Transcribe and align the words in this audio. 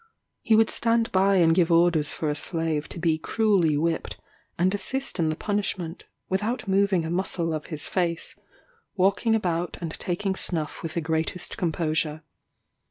He 0.41 0.55
would 0.55 0.71
stand 0.71 1.11
by 1.11 1.35
and 1.35 1.53
give 1.53 1.71
orders 1.71 2.11
for 2.11 2.27
a 2.27 2.33
slave 2.33 2.89
to 2.89 2.97
be 2.97 3.19
cruelly 3.19 3.77
whipped, 3.77 4.17
and 4.57 4.73
assist 4.73 5.19
in 5.19 5.29
the 5.29 5.35
punishment, 5.35 6.05
without 6.27 6.67
moving 6.67 7.05
a 7.05 7.11
muscle 7.11 7.53
of 7.53 7.67
his 7.67 7.87
face; 7.87 8.35
walking 8.95 9.35
about 9.35 9.77
and 9.79 9.91
taking 9.91 10.33
snuff 10.35 10.81
with 10.81 10.95
the 10.95 11.01
greatest 11.01 11.55
composure. 11.55 12.23